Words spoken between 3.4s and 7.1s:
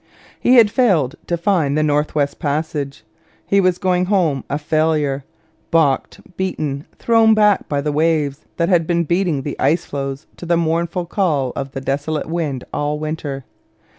He was going home a failure, balked, beaten,